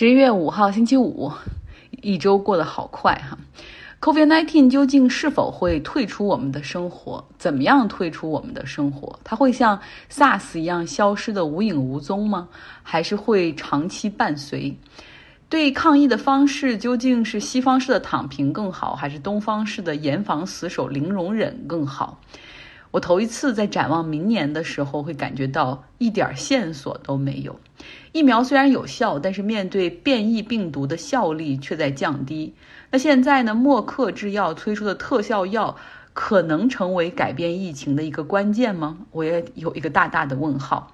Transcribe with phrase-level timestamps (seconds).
[0.00, 1.28] 十一月五号星期五，
[2.02, 3.36] 一周过得好快哈。
[4.00, 7.24] Covid nineteen 究竟是否会退出我们的生活？
[7.36, 9.18] 怎么样退出我们的生活？
[9.24, 9.76] 它会像
[10.08, 12.48] SARS 一样消失的无影无踪吗？
[12.84, 14.72] 还是会长期伴随？
[15.48, 22.20] 对抗疫的方式究竟是西方式的躺平更好，还是东方式的严防死守、零容忍更好？
[22.90, 27.58] 我头一次在展望明年的时候，会感觉到一点线索都没有。
[28.12, 32.54] 疫苗虽然有效，但是面对变异病毒的效力却在降低。
[32.90, 33.54] 那现在呢？
[33.54, 35.76] 默克制药推出的特效药
[36.14, 38.96] 可能成为改变疫情的一个关键吗？
[39.12, 40.90] 我也有一个大大的问号。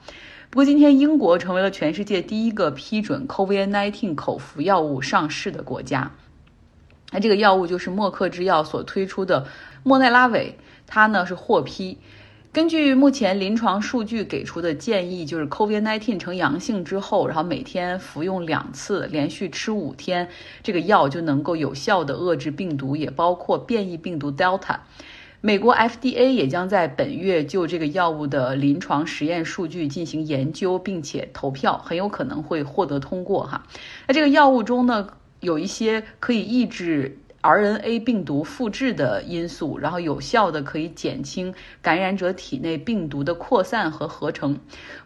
[0.50, 6.10] 不过今天，英国成为了全世界第一个批准 COVID-19 口服药物上市的国家。
[7.12, 9.46] 那这个药物就是默克制药所推出的
[9.84, 11.98] 莫奈拉韦，它呢是获批。
[12.52, 20.28] 根据目前临床数据给出的建议，就是 COVID-19 呈阳性之后，然后每天服用两次，连续吃五天，
[20.62, 24.76] 这个药就能够有效的遏制病毒，也包括变异病毒 Delta。
[25.40, 33.66] 美国 FDA 也将在本月就这个药物的临床实验数据进行研究，并且投票，很有可能会获得通过哈。
[34.06, 35.08] 那这个药物中呢，
[35.40, 37.18] 有一些可以抑制。
[37.44, 44.58] RNA 病毒复制的因素，然后有效的可以减轻感染者体内病毒的扩散和合成。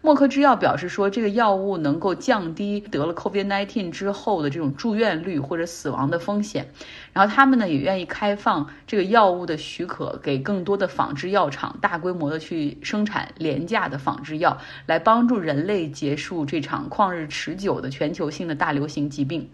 [0.03, 6.69] 默克制药表示说，这个药物能够降低得了 COVID-19 之后的这种住院率或者死亡的风险。
[7.13, 19.51] 然后他们呢也愿意开放这个药物的许可给更多的仿制药厂，大规模的去生产廉价的仿制药，来帮助人类结束这场旷日持久的全球性的大流行疾病。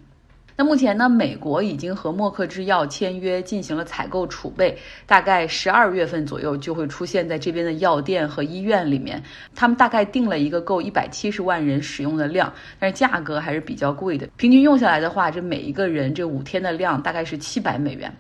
[0.57, 9.21] 那目前呢，美国已经和默克制药签约进行了采购储备，大概十二月份左右就会出现在这边的药店和医院里面。
[9.57, 14.29] 他们大概定了一个够一百七十万人使用的量，但是价格还是比较贵的。
[14.37, 18.15] 平均用下来的话，这每一个人这五天的量大概是七百美元。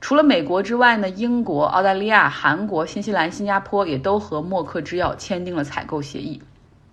[0.00, 6.42] 除了美国之外呢，英国、澳大利亚、韩国、新西兰、新加坡也都和默克制药签订了采购协议。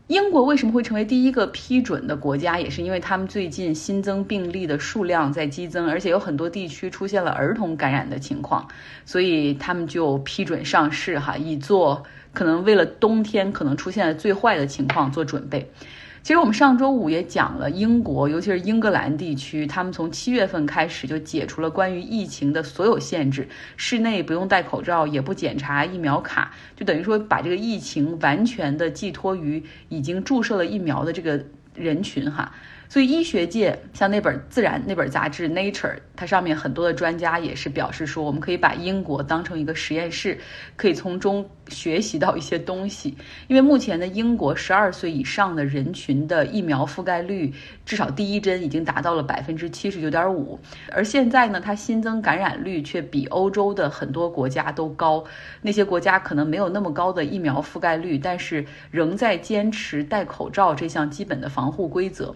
[0.07, 2.59] 英国为什么会成为第一个批准的国家？
[2.59, 8.67] 也是因为他们最近新增病例的数量在激增，而且有很多地区出现了儿童感染的情况，
[9.05, 12.03] 所以他们就批准上市哈，以做
[12.33, 15.71] 可能为了冬天可能出现的最坏的情况做准备。
[16.23, 23.45] 其实我们上周五也讲了，英国尤其是英格兰地区，他们从七月份开始就解除了关于疫情的所有限制，
[23.75, 31.43] 室内不用戴口罩，也不检查疫苗卡，就等于说把这个疫情完全的寄托于已经注射了疫苗的这个
[31.75, 32.53] 人群哈。
[32.93, 40.37] 所以医学界像那本《自然》那本杂志《Nature》，它上面很多的专家也是表示说，我们可以把英国当成一个实验室，
[40.75, 43.17] 可以从中学习到一些东西。
[43.47, 47.51] 因为目前的英国十二岁以上的人群的疫苗覆盖率，
[47.85, 50.59] 至少第一针已经达到了百分之七十九点五，
[50.91, 55.23] 而现在呢，它新增感染率却比欧洲的很多国家都高。
[55.61, 62.35] 那些国家可能没有那么高的疫苗覆盖率，但是仍在坚持戴口罩这项基本的防护规则。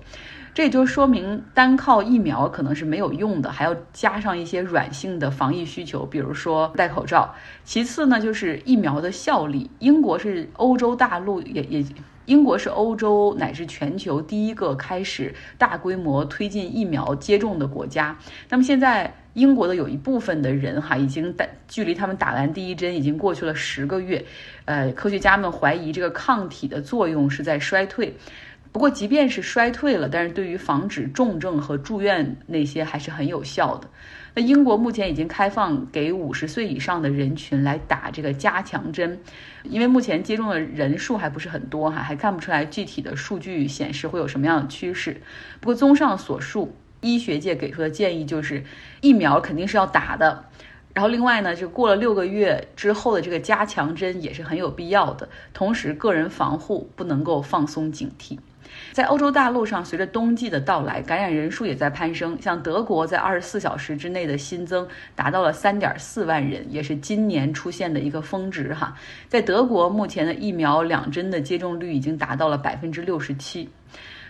[0.53, 7.35] 这也就说明，单靠疫苗可能是没有用的，还要加上一些软性的防疫需求，比如说戴口罩。
[7.63, 9.69] 其次呢，就是疫苗的效力。
[9.77, 11.85] 英国是欧洲大陆也也，
[12.27, 18.17] 英国是欧洲乃至全球第一个开始大规模推进疫苗接种的国家。
[18.49, 24.25] 那么现在，英国的有一部分的人哈，已经打距离他们打完第一针已经过去了十个月，
[24.65, 28.13] 呃，科学家们怀疑这个抗体的作用是在衰退。
[28.71, 33.89] 不过，即便是衰退了，但是对于防止重症和住院那些还是很有效的。
[34.35, 39.19] 那英国目前已经开放给五十岁以上的人群来打这个加强针，
[39.63, 45.19] 因为目前接种的人数还不是很多哈，还看不出来具体的数据显示会有什么样的趋势。
[45.59, 48.63] 不过，综上所述，医学界给出的建议就是
[49.01, 50.45] 疫苗肯定是要打的，
[50.93, 55.27] 然后另外呢，就过了六个月之后的这个加强针也是很有必要的。
[55.51, 58.37] 同时，个人防护不能够放松警惕。
[58.91, 62.37] 在欧洲大陆上，随着冬季的到来，感染人数也在攀升。
[62.41, 68.95] 像德国，在二十四小时之内的新增达到了三点四万人，也是今年出现的一个峰值哈。
[69.27, 73.69] 在德国，目前的疫苗两针的接种率已经达到了百分之六十七。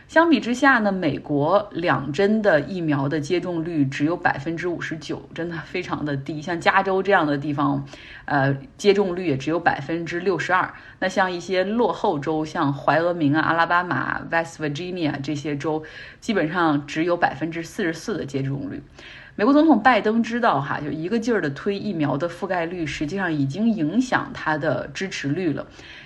[0.07, 6.41] 相比之下呢，美国两针的疫苗的接种率只有百分之五十九，真的非常的低。
[6.41, 7.85] 像加州这样的地方，
[8.23, 10.73] 呃，接种率也只有百分之六十二。
[10.99, 15.83] 那像一些落后州，像怀俄明啊、阿拉巴马、West Virginia 这些州，
[16.21, 18.81] 基本上只有百分之四十四的接种率。
[19.37, 25.63] 美国总统拜登知道哈，就一个劲儿的推疫苗的覆盖率，实际上已经影响他的支持率了。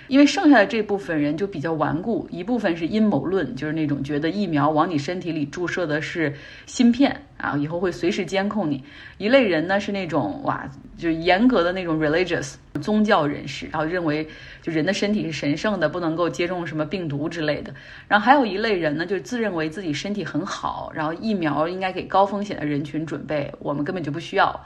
[0.08, 6.34] 因为剩下的这部分人就比较顽固，一部分是阴谋论，就是那种觉得疫苗往你身体里注射的是
[6.66, 8.76] 芯片啊，以后会随时监控你；
[9.16, 14.28] 一类人呢是那种哇，就严格的那种 religious 宗教人士，然后认为
[14.60, 17.72] 就人的身体是神圣的，不能够接种什么病毒之类的。
[18.06, 24.64] 然后还有一类人呢，就自认为自己身体很好，然后疫苗应该给高风险的人群准备，我们根本就不需要。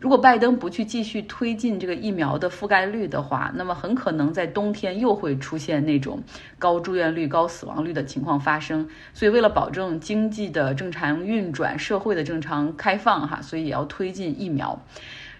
[0.00, 6.22] 如果拜登不去继续推进这个疫苗的覆盖率的话，那么很可能在冬天又会出现那种
[6.56, 8.88] 高住院率、高死亡率的情况发生。
[9.12, 14.80] 所以，为了保证经济的正常运转、社会的正常开放，哈，所以也要推进疫苗。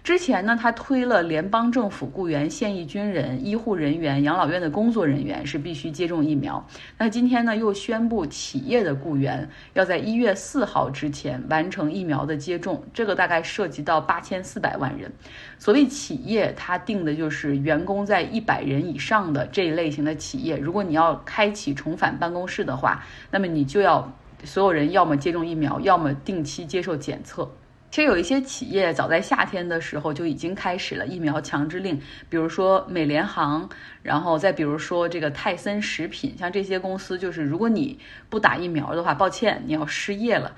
[0.09, 6.67] 之前呢，他推了联邦政府雇员、现役军人、医护人员、养老院的工作人员是必须接种疫苗。
[6.97, 15.11] 那今天呢，又宣布企业的雇员要在一月四号之前完成疫苗的接种，这个大概涉及到八千四百万人。
[15.59, 20.57] 所谓企业，它定的就是员工在一百人以上的这一类型的企业。
[20.57, 24.11] 如果你要开启重返办公室的话，那么你就要
[24.43, 27.47] 所有人要么接种疫苗，要么定期接受检测。
[27.91, 31.99] 其实有一些企业早在夏天的时候就已经开始了疫苗强制令，
[32.29, 33.67] 比如说美联航，
[34.03, 37.97] 然后再比如说这个泰森食品，像这些公司就是如果你
[38.29, 40.53] 不打疫苗的话，抱歉，你要失业了。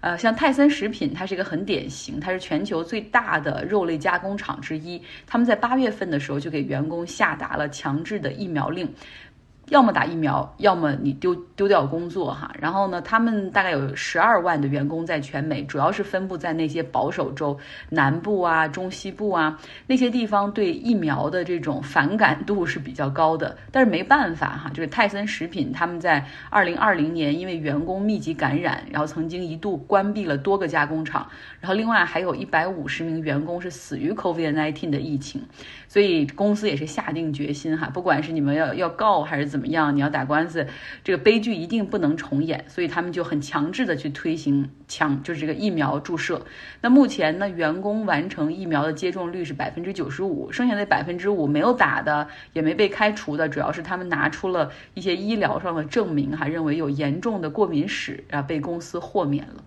[0.00, 8.88] 呃，像泰森食品，它是一个很典型，它是全球最大的肉类加工厂之一，他们在八月份的时候就给员工下达了强制的疫苗令。
[9.70, 12.54] 要么打疫苗，要么你丢丢掉工作哈。
[12.56, 17.58] 然后呢，他们大概有十二万的员工在全美，主要是分布在那些保守州
[17.90, 19.58] 南部啊、中西部啊
[19.88, 23.58] 那些地方，对疫苗的这种反感度是比较高的。
[23.72, 31.28] 但是没办法哈，就是泰森食品他们在二零二零年因为员工密集感染，然后曾经一度关闭了多个加工厂，
[31.58, 35.42] 然后另外还有一百五十名员工是死于 COVID-19 的疫情，
[35.88, 39.55] 所以公司也是下定决心哈，不管是你们要要告还是怎。
[39.56, 39.96] 怎么样？
[39.96, 40.66] 你要打官司，
[41.02, 46.44] 这个悲剧一定不能重演，所以他们就很强制的去推行强，就是这个疫苗注射。
[46.82, 59.64] 那目前呢，员工完成疫苗的接种率是百分之九十五，剩下的百分之五没有打的，也没被开除的，主要是他们拿出了一些医疗上的证明，还，认为有严重的过敏史，啊，被公司豁免了。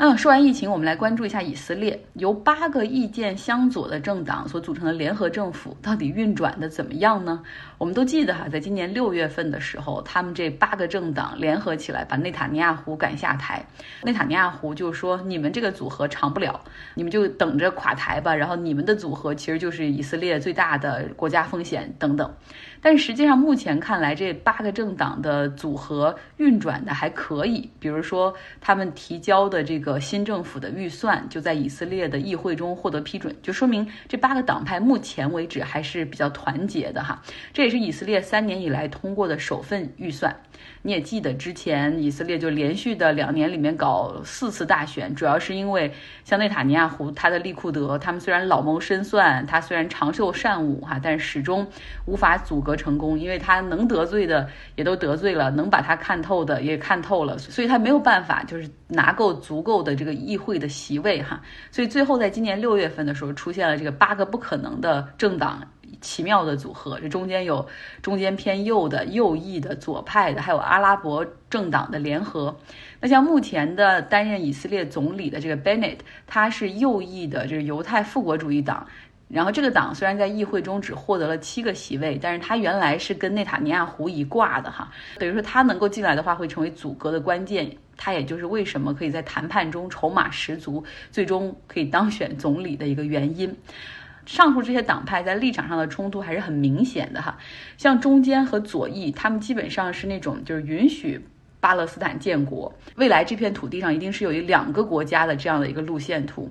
[0.00, 2.00] 嗯，说完疫情，我们来关注一下以色列。
[2.14, 7.42] 由八个意见相左的政党所组成的联合政府，到底运转的怎么样呢？
[7.78, 13.60] 我们都记得哈，在今年六月份的时候，他们这八个政党联合起来把内塔尼亚胡赶下台。
[14.04, 16.60] 内塔尼亚胡就说：“你们这个组合长不了，
[16.94, 22.32] 你们就等着垮台吧。”然后你们的组合其实就是以色列最大的国家风险等等。
[22.80, 27.68] 但实际上，目前看来，这八个政党的组合运转的还可以。
[27.80, 37.22] 比如说，他们提交的这个新政府的预算，就在以色列的议会中获得批准，就说明这八个党派目前为止还是比较团结的哈。
[37.52, 40.34] 这也是以色列三年以来通过的首份预算。
[40.82, 45.92] 你也记得之前以色列就连续的两年里面搞四次大选，主要是因为
[46.24, 51.64] 像内塔尼亚胡他的利库德，他们虽然老谋深算，他虽然长袖善舞哈，但始终
[52.06, 61.40] 无法阻隔成功，因为他能得罪的也都得罪了，能把他看透的也看透了，所以他没有办法就是拿够足够的这个议会的席位哈，
[61.70, 65.62] 所以最后在今年六月份的时候出现了这个八个不可能的政党。
[66.00, 67.66] 奇妙的组合，这中间有
[68.02, 72.54] 中间偏右的、右翼的、左派的，还有阿拉伯政党的联合。
[73.00, 75.96] 那像目前的担任以色列总理的这个 bennet
[76.26, 78.86] 他是右翼的，这个犹太复国主义党。
[79.28, 87.70] 然后这个党虽然在议会中只获得了七个席位，但是他原来是跟内塔尼亚胡一挂的哈，等于说他能够进来的话，会成为阻隔的关键。
[88.00, 93.54] 他也就是为什么可以在谈判中筹码十足，最终可以当选总理的一个原因。
[94.24, 97.36] 上述这些党派在立场上的冲突还是很明显的哈，
[97.76, 101.26] 像中间和左翼，他们基本上是那种就是允许
[101.60, 106.50] 巴勒斯坦建国，未来这片土地上一定是有一两个国家的这样的一个路线图。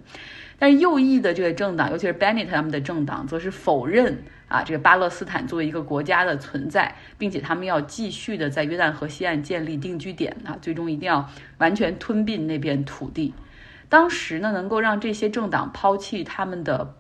[0.60, 13.34] 但是右翼的这个政党，尤其是 Bennett 他们的政党，则是否认啊这个巴勒斯坦作为一个国家的存在，并且他们要继续的在约旦河西岸建立定居点啊，最终一定要完全吞并那片土地。
[13.90, 16.96] 当时呢，能够让这些政党抛弃他们的。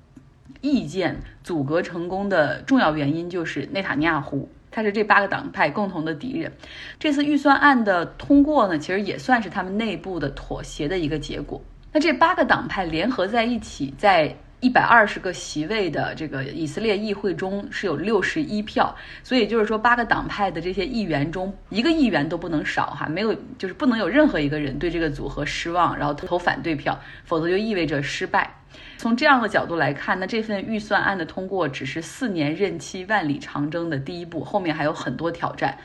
[0.61, 6.51] 意见阻隔成功的重要原因就是内塔尼亚胡，他是这八个党派共同的敌人。
[6.99, 11.59] 这次预算案的通过呢，其实也算是他们内部的妥协的一个结果。
[11.91, 28.51] 那这八个党派联合在一起，在一百二十个席位的这个以色列议会中是有六十一票，所以就是说八个党派的这些议员中一个议员都不能少哈，没有就是不能有任何一个人对这个组合失望，然后投反对票，否则就意味着失败。
[28.97, 35.77] 从这样的角度来看，那这份预算案的通过只是四年任期万里长征的第一步，后面还有很多挑战。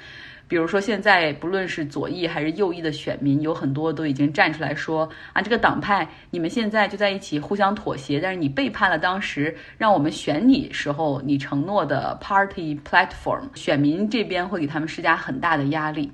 [0.49, 16.13] 比如说，现在不论是左翼还是右翼的选民，有很多都已经站出来说啊，这个党派你们现在就在一起互相妥协，但是你背叛了当时让我们选你时候你承诺的 party platform，选民这边会给他们施加很大的压力。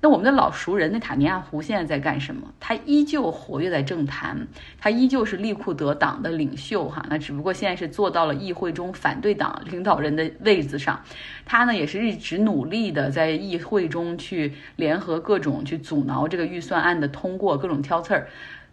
[0.00, 2.42] 那我们的老熟人内塔尼亚胡现在在干什么？
[2.60, 4.46] 他依旧活跃在政坛，
[4.78, 7.04] 他依旧是利库德党的领袖哈。
[7.08, 11.00] 那只不过现在是坐到了议会中反对党领导人的位子上。
[11.44, 18.28] 他呢也是一直努力的在议会中去联合各种去阻挠这个预算案的通过，各种挑刺儿。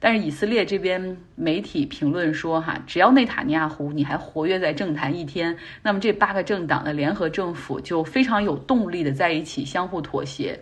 [0.06, 10.60] 但是以色列这边媒体评论说哈，只要内塔尼亚胡你还活跃在政坛一天，那么这八个政党的联合政府就非常有动力的在一起相互妥协。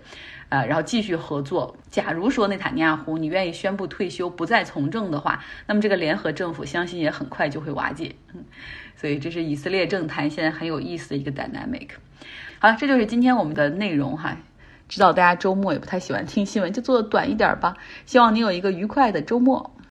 [0.49, 1.75] 呃，然后继续合作。
[1.89, 8.13] 假如说内塔尼亚胡你愿意宣布退休，不再从政的话，那么这个联合政府相信也很快就会瓦解。
[8.35, 8.43] 嗯，
[8.95, 11.87] 所以这是以色列政坛现在很有意思的一个 dynamic。
[12.59, 14.37] 好了，这就是今天我们的内容哈。
[14.91, 17.73] 知道大家周末也不太喜欢听新闻，就做的短一点吧。
[18.05, 19.71] 希望你有一个愉快的周末。